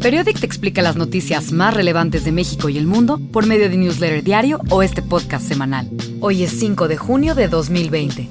[0.00, 3.76] Periodic te explica las noticias más relevantes de México y el mundo por medio de
[3.78, 5.88] newsletter diario o este podcast semanal.
[6.20, 8.28] Hoy es 5 de junio de 2020.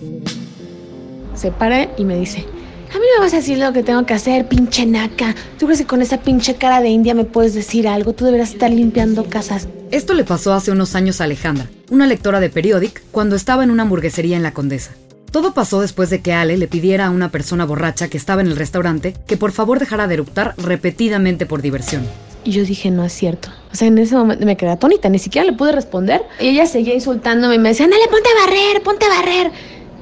[1.34, 2.46] Se para y me dice,
[2.94, 5.34] a mí me vas a decir lo que tengo que hacer, pinche naca.
[5.57, 8.14] ¿Tú crees que con esa pinche cara de india me puedes decir algo?
[8.14, 9.68] Tú deberías estar limpiando casas.
[9.89, 13.71] Esto le pasó hace unos años a Alejandra, una lectora de Periodic, cuando estaba en
[13.71, 14.91] una hamburguesería en La Condesa.
[15.34, 18.47] Todo pasó después de que Ale le pidiera a una persona borracha que estaba en
[18.50, 22.04] el restaurante que por favor dejara de eructar repetidamente por diversión.
[22.43, 23.50] Y yo dije, no es cierto.
[23.71, 26.21] O sea, en ese momento me quedé atónita, ni siquiera le pude responder.
[26.39, 29.51] Y ella seguía insultándome y me decía, dale, ponte a barrer, ponte a barrer.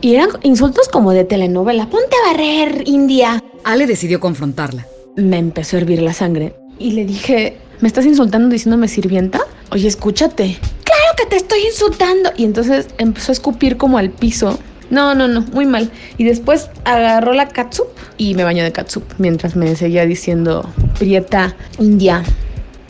[0.02, 3.42] Y eran insultos como de telenovela, ponte a barrer, India.
[3.64, 4.86] Ale decidió confrontarla.
[5.16, 9.40] Me empezó a hervir la sangre y le dije, ¿me estás insultando diciéndome sirvienta?
[9.72, 10.58] Oye, escúchate.
[10.84, 12.32] Claro que te estoy insultando.
[12.36, 14.60] Y entonces empezó a escupir como al piso
[14.92, 15.90] no, no, no, muy mal.
[16.18, 17.88] Y después agarró la katsup
[18.18, 20.70] y me bañó de katsup mientras me seguía diciendo
[21.00, 22.24] prieta india.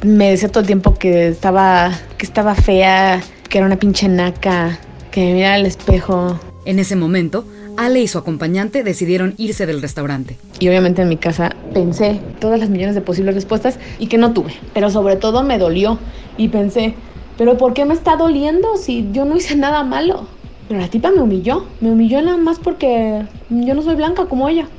[0.04, 4.80] Me decía todo el tiempo que estaba, que estaba fea, que era una pinche naca,
[5.12, 6.40] que me mirara al espejo.
[6.66, 7.46] En ese momento,
[7.78, 10.38] Ale y su acompañante decidieron irse del restaurante.
[10.60, 14.34] Y obviamente en mi casa pensé todas las millones de posibles respuestas y que no
[14.34, 14.56] tuve.
[14.74, 16.00] Pero sobre todo me dolió
[16.38, 16.96] y pensé,
[17.38, 20.28] ¿pero por qué me está doliendo si yo no hice nada malo?
[20.72, 24.48] Pero la tipa me humilló, me humilló nada más porque yo no soy blanca como
[24.48, 24.70] ella.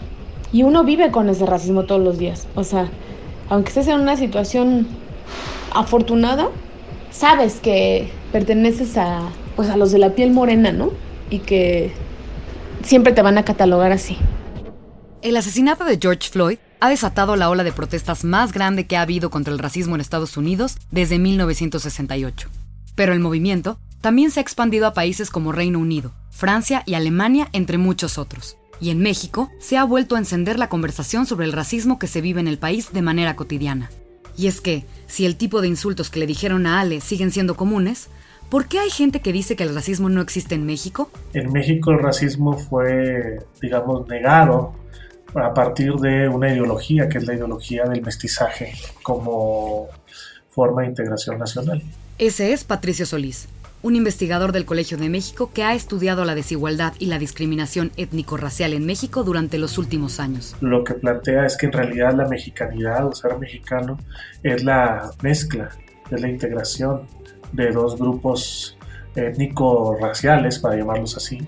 [0.51, 2.49] Y uno vive con ese racismo todos los días.
[2.55, 2.89] O sea,
[3.51, 4.87] aunque estés en una situación
[5.75, 6.49] afortunada,
[7.11, 9.21] sabes que perteneces a,
[9.55, 10.93] pues a los de la piel morena, ¿no?
[11.29, 11.93] Y que
[12.83, 14.17] siempre te van a catalogar así.
[15.21, 19.03] El asesinato de George Floyd ha desatado la ola de protestas más grande que ha
[19.03, 22.49] habido contra el racismo en Estados Unidos desde 1968.
[22.95, 27.49] Pero el movimiento también se ha expandido a países como Reino Unido, Francia y Alemania,
[27.53, 28.59] entre muchos otros.
[28.81, 32.21] Y en México se ha vuelto a encender la conversación sobre el racismo que se
[32.21, 33.91] vive en el país de manera cotidiana.
[34.37, 37.55] Y es que, si el tipo de insultos que le dijeron a Ale siguen siendo
[37.55, 38.09] comunes,
[38.51, 41.09] ¿por qué hay gente que dice que el racismo no existe en México?
[41.33, 44.75] En México el racismo fue, digamos, negado
[45.33, 49.87] a partir de una ideología, que es la ideología del mestizaje como
[50.51, 51.83] forma de integración nacional.
[52.19, 53.49] Ese es Patricio Solís,
[53.83, 58.73] un investigador del Colegio de México que ha estudiado la desigualdad y la discriminación étnico-racial
[58.73, 60.57] en México durante los últimos años.
[60.61, 63.99] Lo que plantea es que en realidad la mexicanidad o ser mexicano
[64.43, 65.71] es la mezcla,
[66.11, 67.03] es la integración
[67.53, 68.79] de dos grupos
[69.15, 71.39] étnico-raciales, para llamarlos así,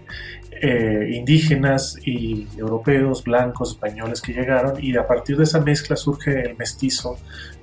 [0.60, 6.48] eh, indígenas y europeos, blancos, españoles que llegaron y a partir de esa mezcla surge
[6.48, 7.16] el mestizo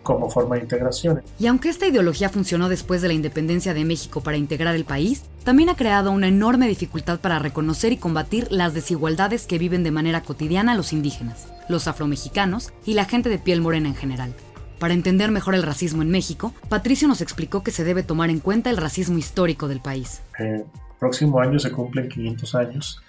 [0.04, 1.22] como forma de integración.
[1.40, 5.24] Y aunque esta ideología funcionó después de la independencia de México para integrar el país,
[5.44, 9.92] también ha creado una enorme dificultad para reconocer y combatir las desigualdades que viven de
[9.92, 14.34] manera cotidiana los indígenas, los afromexicanos y la gente de piel morena en general.
[14.80, 18.40] Para entender mejor el racismo en México, Patricio nos explicó que se debe tomar en
[18.40, 20.22] cuenta el racismo histórico del país.
[20.40, 20.66] Eh,
[21.00, 23.02] próximo año se cumplen 500 años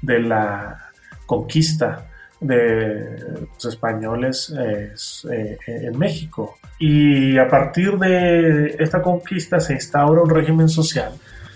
[0.00, 0.90] de la
[1.26, 2.08] conquista
[2.42, 6.58] de los españoles eh, en México.
[6.78, 11.12] Y a partir de esta conquista se instaura un régimen social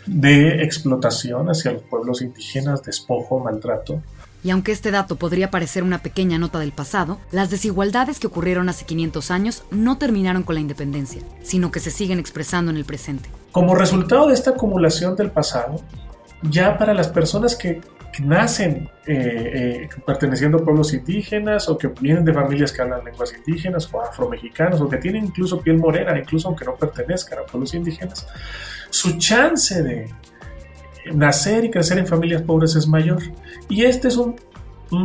[0.07, 4.03] de explotación hacia los pueblos indígenas, despojo, maltrato.
[4.45, 8.69] Y aunque este dato podría parecer una pequeña nota del pasado, las desigualdades que ocurrieron
[8.69, 12.85] hace 500 años no terminaron con la independencia, sino que se siguen expresando en el
[12.85, 13.29] presente.
[13.51, 15.81] Como resultado de esta acumulación del pasado,
[16.43, 17.81] ya para las personas que,
[18.23, 23.35] nacen eh, eh, perteneciendo a pueblos indígenas o que vienen de familias que hablan lenguas
[23.37, 27.75] indígenas o afromexicanos o que tienen incluso piel morena, incluso aunque no pertenezcan a pueblos
[27.75, 28.27] indígenas,
[28.91, 30.09] su chance de
[31.15, 33.23] nacer y crecer en familias pobres es mayor.
[33.69, 34.37] Y este es un,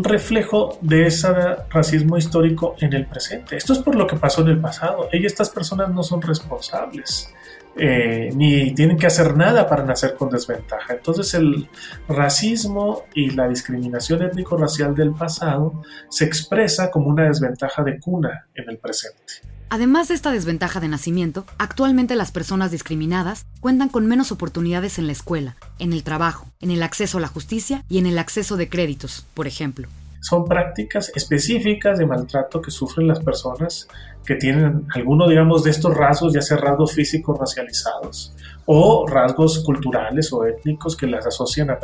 [0.03, 1.27] reflejo de ese
[1.69, 3.57] racismo histórico en el presente.
[3.57, 5.09] Esto es por lo que pasó en el pasado.
[5.11, 7.33] Y estas personas no son responsables.
[7.77, 10.93] Eh, ni tienen que hacer nada para nacer con desventaja.
[10.93, 11.69] Entonces el
[12.07, 18.69] racismo y la discriminación étnico-racial del pasado se expresa como una desventaja de cuna en
[18.69, 19.21] el presente.
[19.69, 25.05] Además de esta desventaja de nacimiento, actualmente las personas discriminadas cuentan con menos oportunidades en
[25.05, 28.57] la escuela, en el trabajo, en el acceso a la justicia y en el acceso
[28.57, 29.87] de créditos, por ejemplo
[30.21, 33.87] son prácticas específicas de maltrato que sufren las personas
[34.25, 38.33] que tienen alguno, digamos, de estos rasgos, ya sea rasgos físicos racializados
[38.65, 41.79] o rasgos culturales o étnicos que las asocian a,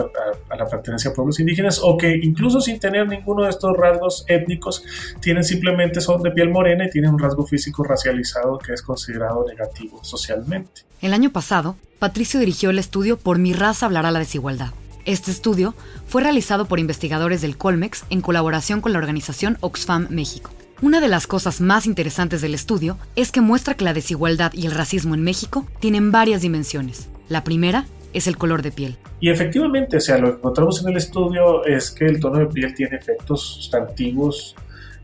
[0.55, 4.83] la pertenencia a pueblos indígenas o que incluso sin tener ninguno de estos rasgos étnicos
[5.19, 9.43] tienen simplemente son de piel morena y tienen un rasgo físico racializado que es considerado
[9.47, 10.83] negativo socialmente.
[11.01, 14.69] El año pasado, Patricio dirigió el estudio Por mi raza hablará la desigualdad
[15.07, 15.73] este estudio
[16.05, 20.51] fue realizado por investigadores del Colmex en colaboración con la organización Oxfam México.
[20.81, 24.65] Una de las cosas más interesantes del estudio es que muestra que la desigualdad y
[24.65, 27.07] el racismo en México tienen varias dimensiones.
[27.29, 28.97] La primera es el color de piel.
[29.21, 32.47] Y efectivamente, o sea, lo que encontramos en el estudio es que el tono de
[32.47, 34.55] piel tiene efectos sustantivos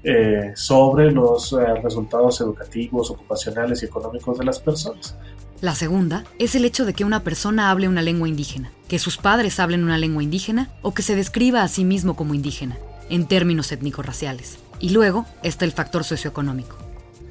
[0.03, 5.17] eh, sobre los eh, resultados educativos, ocupacionales y económicos de las personas.
[5.63, 9.15] La segunda es el hecho de que una persona hable una lengua indígena, que sus
[9.15, 12.75] padres hablen una lengua indígena o que se describa a sí mismo como indígena,
[13.09, 14.59] en términos étnico-raciales.
[14.81, 16.77] Y luego está el factor socioeconómico.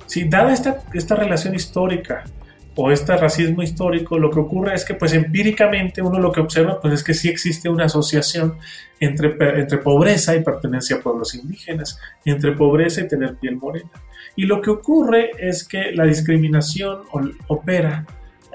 [0.07, 2.25] Si dada esta, relación histórica
[2.75, 6.81] o este racismo histórico, lo que ocurre es que pues empíricamente uno lo que observa
[6.81, 8.55] pues es que sí existe una asociación
[8.99, 13.91] entre, entre pobreza y pertenencia a pueblos indígenas, entre pobreza y tener piel morena.
[14.37, 17.01] Y lo que ocurre es que la discriminación
[17.49, 18.07] opera,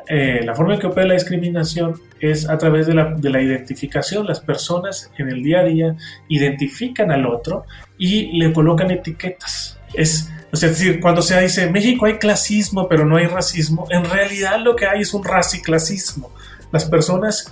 [0.09, 3.41] eh, la forma en que opera la discriminación es a través de la, de la
[3.41, 4.25] identificación.
[4.25, 5.95] Las personas en el día a día
[6.29, 7.65] identifican al otro
[7.97, 9.79] y le colocan etiquetas.
[9.93, 14.59] Es es decir, cuando se dice México hay clasismo pero no hay racismo, en realidad
[14.63, 16.31] lo que hay es un raciclasismo.
[16.71, 17.51] Las personas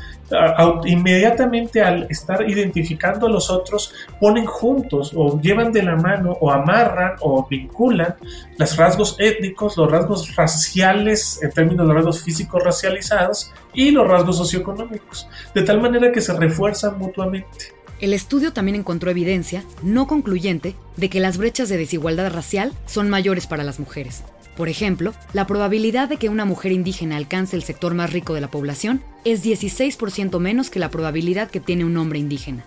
[0.85, 6.51] inmediatamente al estar identificando a los otros ponen juntos o llevan de la mano o
[6.51, 8.15] amarran o vinculan
[8.57, 14.37] los rasgos étnicos, los rasgos raciales en términos de rasgos físicos racializados y los rasgos
[14.37, 17.74] socioeconómicos, de tal manera que se refuerzan mutuamente.
[17.99, 23.09] El estudio también encontró evidencia, no concluyente, de que las brechas de desigualdad racial son
[23.09, 24.23] mayores para las mujeres.
[24.57, 28.41] Por ejemplo, la probabilidad de que una mujer indígena alcance el sector más rico de
[28.41, 32.63] la población es 16% menos que la probabilidad que tiene un hombre indígena.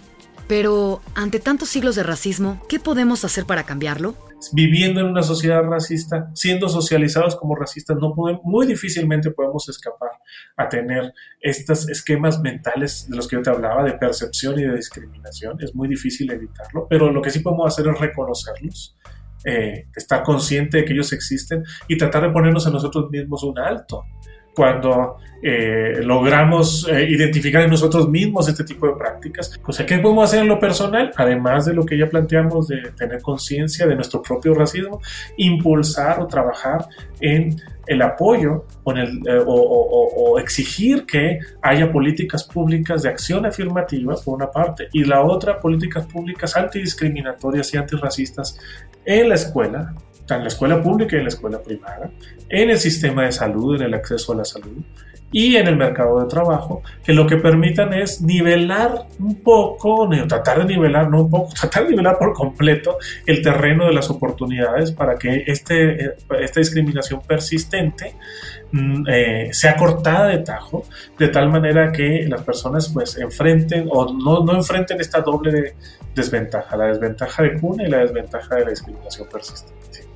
[0.49, 4.15] Pero, ante tantos siglos de racismo, ¿qué podemos hacer para cambiarlo?
[4.53, 10.11] Viviendo en una sociedad racista, siendo socializados como racistas, no podemos, muy difícilmente podemos escapar
[10.57, 14.77] a tener estos esquemas mentales de los que yo te hablaba, de percepción y de
[14.77, 15.57] discriminación.
[15.61, 18.97] Es muy difícil evitarlo, pero lo que sí podemos hacer es reconocerlos,
[19.45, 23.59] eh, estar consciente de que ellos existen y tratar de ponernos a nosotros mismos un
[23.59, 24.05] alto
[24.59, 29.57] cuando eh, logramos eh, identificar en nosotros mismos este tipo de prácticas.
[29.65, 31.13] O sea, ¿qué podemos hacer en lo personal?
[31.17, 35.01] Además de lo que ya planteamos de tener conciencia de nuestro propio racismo,
[35.37, 36.87] impulsar o trabajar
[37.21, 37.55] en
[37.87, 38.65] el apoyo
[38.97, 45.05] el, eh, o, exigir que haya políticas públicas de acción afirmativa, por una parte, y
[45.05, 48.59] la otra, políticas públicas antidiscriminatorias y antirracistas
[49.05, 49.95] en la escuela,
[50.37, 52.11] en la escuela pública y en la escuela privada,
[52.49, 54.83] en el sistema de salud, en el acceso a la salud
[55.31, 60.67] y en el mercado de trabajo, que lo que permitan es nivelar un poco, tratar
[60.67, 62.97] de nivelar, no un poco, tratar de nivelar por completo
[63.27, 68.15] el terreno de las oportunidades para que este, esta discriminación persistente
[68.73, 70.85] mm, eh, sea cortada de tajo,
[71.19, 75.75] de tal manera que las personas pues enfrenten o no, no enfrenten esta doble
[76.15, 80.09] desventaja, la desventaja de cuna y la desventaja de la discriminación persistente.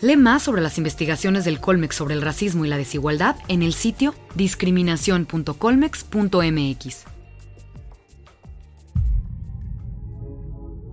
[0.00, 3.74] Lee más sobre las investigaciones del Colmex sobre el racismo y la desigualdad en el
[3.74, 7.04] sitio discriminación.colmex.mx.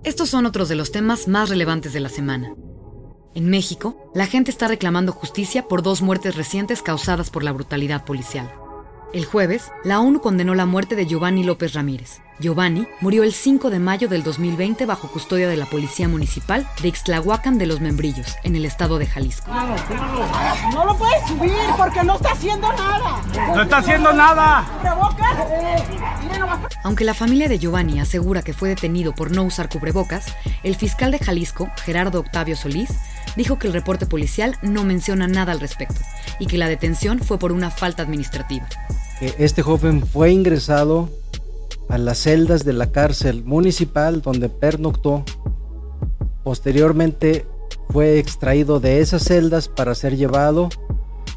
[0.02, 2.52] Estos son otros de los temas más relevantes de la semana.
[3.34, 8.04] En México, la gente está reclamando justicia por dos muertes recientes causadas por la brutalidad
[8.04, 8.50] policial.
[9.12, 12.20] El jueves, la ONU condenó la muerte de Giovanni López Ramírez.
[12.38, 16.88] Giovanni murió el 5 de mayo del 2020 bajo custodia de la Policía Municipal de
[16.88, 19.50] Ixtlahuacan de los Membrillos, en el estado de Jalisco.
[20.72, 23.22] No lo puedes subir porque no está haciendo nada.
[23.54, 24.66] No está haciendo nada.
[26.82, 30.26] Aunque la familia de Giovanni asegura que fue detenido por no usar cubrebocas,
[30.62, 32.90] el fiscal de Jalisco, Gerardo Octavio Solís,
[33.36, 36.00] dijo que el reporte policial no menciona nada al respecto
[36.38, 38.66] y que la detención fue por una falta administrativa.
[39.20, 41.08] Este joven fue ingresado
[41.88, 45.24] a las celdas de la cárcel municipal donde pernoctó.
[46.42, 47.46] Posteriormente
[47.90, 50.68] fue extraído de esas celdas para ser llevado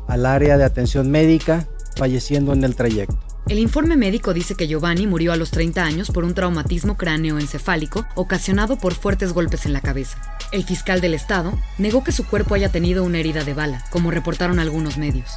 [0.07, 3.28] al área de atención médica, falleciendo en el trayecto.
[3.49, 8.05] El informe médico dice que Giovanni murió a los 30 años por un traumatismo cráneoencefálico
[8.13, 10.19] ocasionado por fuertes golpes en la cabeza.
[10.51, 14.11] El fiscal del estado negó que su cuerpo haya tenido una herida de bala, como
[14.11, 15.31] reportaron algunos medios.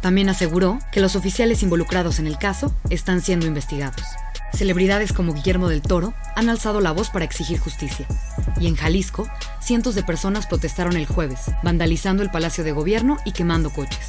[0.00, 4.06] También aseguró que los oficiales involucrados en el caso están siendo investigados.
[4.52, 8.06] Celebridades como Guillermo del Toro han alzado la voz para exigir justicia.
[8.60, 9.28] Y en Jalisco,
[9.60, 14.06] cientos de personas protestaron el jueves, vandalizando el Palacio de Gobierno y quemando coches.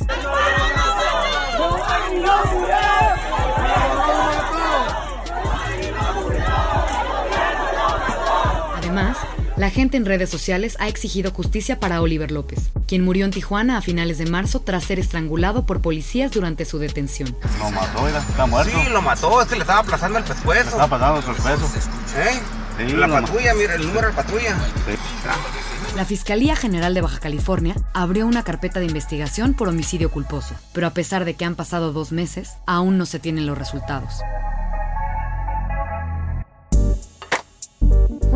[8.92, 9.20] Además,
[9.56, 13.78] la gente en redes sociales ha exigido justicia para Oliver López, quien murió en Tijuana
[13.78, 17.34] a finales de marzo tras ser estrangulado por policías durante su detención.
[17.58, 18.78] Lo mató, está muerto.
[18.78, 20.72] Sí, lo mató, es que le estaba aplazando el pescuezo.
[20.72, 21.72] estaba pasando el pescuezo.
[22.18, 22.94] ¿Eh?
[22.98, 24.58] la patrulla, mira, el número de patrulla.
[24.86, 25.96] Sí.
[25.96, 30.88] La Fiscalía General de Baja California abrió una carpeta de investigación por homicidio culposo, pero
[30.88, 34.16] a pesar de que han pasado dos meses, aún no se tienen los resultados.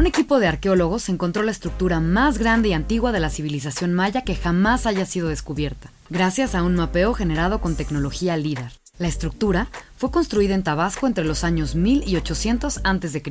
[0.06, 4.22] Un equipo de arqueólogos encontró la estructura más grande y antigua de la civilización maya
[4.22, 8.72] que jamás haya sido descubierta, gracias a un mapeo generado con tecnología LIDAR.
[9.00, 13.24] La estructura fue construida en Tabasco entre los años 1000 y 800 a.C.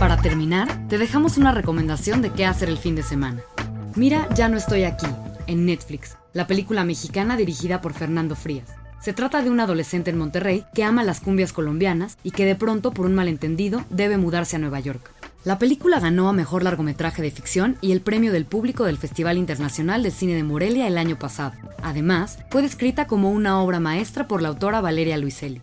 [0.00, 3.40] Para terminar, te dejamos una recomendación de qué hacer el fin de semana.
[3.94, 5.06] Mira, ya no estoy aquí,
[5.46, 8.66] en Netflix, la película mexicana dirigida por Fernando Frías.
[9.00, 12.56] Se trata de un adolescente en Monterrey que ama las cumbias colombianas y que de
[12.56, 15.12] pronto, por un malentendido, debe mudarse a Nueva York.
[15.44, 19.38] La película ganó a Mejor Largometraje de Ficción y el premio del público del Festival
[19.38, 21.52] Internacional de Cine de Morelia el año pasado.
[21.84, 25.62] Además, fue descrita como una obra maestra por la autora Valeria Luiselli.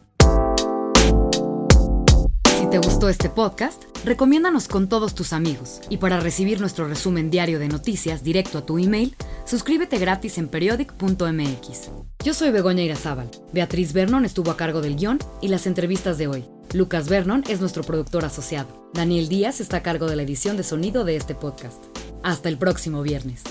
[2.74, 5.80] Te gustó este podcast, recomiéndanos con todos tus amigos.
[5.92, 9.16] Y para recibir nuestro resumen diario de noticias directo a tu email,
[9.46, 11.92] suscríbete gratis en periodic.mx.
[12.26, 13.30] Yo soy Begoña Irazábal.
[13.52, 16.46] Beatriz Vernon estuvo a cargo del guion y las entrevistas de hoy.
[16.74, 18.90] Lucas Vernon es nuestro productor asociado.
[18.92, 21.78] Daniel Díaz está a cargo de la edición de sonido de este podcast.
[22.24, 23.44] Hasta el próximo viernes.